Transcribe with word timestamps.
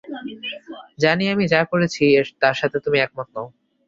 জানি 0.99 1.23
আমি 1.33 1.45
যা 1.47 1.61
করেছি 1.71 2.03
তার 2.41 2.55
সাথে 2.61 2.77
তুমি 2.85 2.97
একমত 2.99 3.27
নও। 3.35 3.47